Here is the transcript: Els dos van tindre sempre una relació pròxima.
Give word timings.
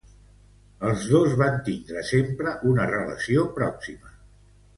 Els 0.87 1.03
dos 1.11 1.35
van 1.41 1.59
tindre 1.67 2.03
sempre 2.13 2.55
una 2.71 2.89
relació 2.93 3.45
pròxima. 3.61 4.17